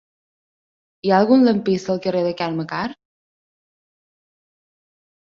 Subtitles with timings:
[1.01, 2.95] Hi ha algun lampista al carrer de Carme Karr?